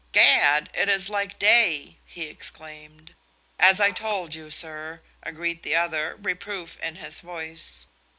"Gad, 0.13 0.71
it 0.73 0.89
is 0.89 1.09
like 1.11 1.37
day," 1.37 1.97
he 2.03 2.23
exclaimed. 2.23 3.13
"As 3.59 3.79
I 3.79 3.91
told 3.91 4.33
you, 4.33 4.49
sir," 4.49 5.01
agreed 5.21 5.61
the 5.61 5.75
other, 5.75 6.15
reproof 6.19 6.79
in 6.79 6.95
his 6.95 7.19
voice. 7.19 7.85